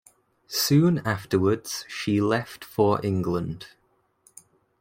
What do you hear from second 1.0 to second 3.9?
afterwards she left for England.